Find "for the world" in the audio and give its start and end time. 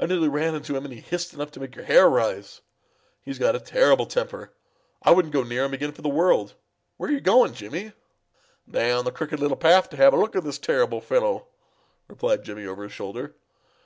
5.92-6.54